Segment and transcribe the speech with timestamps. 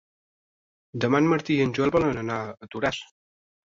[1.03, 3.03] Demà en Martí i en Joel volen anar a Toràs.